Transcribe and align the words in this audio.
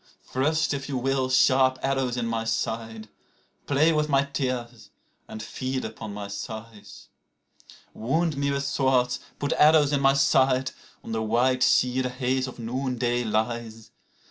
Thrust, 0.23 0.73
if 0.73 0.89
you 0.89 0.97
will, 0.97 1.29
sharp 1.29 1.77
arrows 1.83 2.17
in 2.17 2.25
my 2.25 2.43
side, 2.43 3.07
Play 3.67 3.93
with 3.93 4.09
my 4.09 4.23
tears 4.25 4.89
and 5.27 5.43
feed 5.43 5.85
upon 5.85 6.11
my 6.11 6.27
sighs. 6.27 7.09
Wound 7.93 8.35
me 8.35 8.49
with 8.49 8.63
swords, 8.63 9.19
put 9.37 9.53
arrows 9.59 9.93
in 9.93 10.01
my 10.01 10.15
side. 10.15 10.71
(On 11.03 11.11
the 11.11 11.21
white 11.21 11.61
sea 11.61 12.01
the 12.01 12.09
haze 12.09 12.47
of 12.47 12.57
noon 12.57 12.97
day 12.97 13.23
lies.) 13.23 13.91